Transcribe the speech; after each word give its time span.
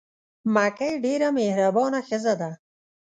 مکۍ 0.55 0.93
ډېره 1.05 1.27
مهربانه 1.37 1.99
ښځه 2.07 2.33
وه. 2.39 2.51